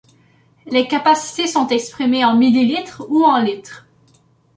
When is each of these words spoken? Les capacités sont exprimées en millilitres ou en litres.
Les 0.65 0.87
capacités 0.87 1.45
sont 1.45 1.67
exprimées 1.67 2.25
en 2.25 2.35
millilitres 2.35 3.03
ou 3.09 3.23
en 3.23 3.39
litres. 3.39 3.85